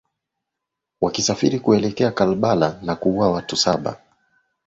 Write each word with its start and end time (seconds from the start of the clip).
wakisafiri 1.01 1.59
kuelekea 1.59 2.11
kalbala 2.11 2.79
na 2.83 2.95
kuua 2.95 3.31
watu 3.31 3.57
saba 3.57 3.97